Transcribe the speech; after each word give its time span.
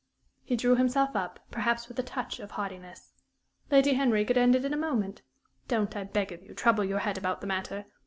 He 0.43 0.55
drew 0.55 0.75
himself 0.77 1.15
up, 1.15 1.39
perhaps 1.51 1.87
with 1.87 1.99
a 1.99 2.01
touch 2.01 2.39
of 2.39 2.49
haughtiness. 2.49 3.13
"Lady 3.69 3.93
Henry 3.93 4.25
could 4.25 4.35
end 4.35 4.55
it 4.55 4.65
in 4.65 4.73
a 4.73 4.75
moment. 4.75 5.21
Don't, 5.67 5.95
I 5.95 6.05
beg 6.05 6.31
of 6.31 6.41
you, 6.41 6.55
trouble 6.55 6.83
your 6.83 6.97
head 7.05 7.19
about 7.19 7.39
the 7.39 7.45
matter. 7.45 7.85